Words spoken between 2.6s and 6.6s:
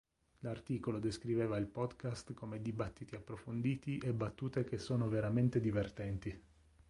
"dibattiti approfonditi e battute che sono veramente divertenti".